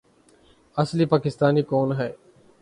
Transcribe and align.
اصلی 0.77 1.05
پاکستانی 1.05 1.61
کون 1.61 1.91
ہے 1.91 2.11